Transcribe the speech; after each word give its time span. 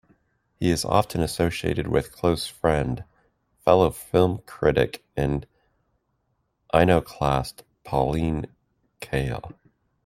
He 0.59 0.71
is 0.71 0.83
often 0.83 1.21
associated 1.21 1.85
with 1.87 2.11
close 2.11 2.47
friend, 2.47 3.03
fellow 3.63 3.91
film 3.91 4.41
critic 4.47 5.03
and 5.15 5.45
iconoclast 6.73 7.63
Pauline 7.83 8.47
Kael. 8.99 9.53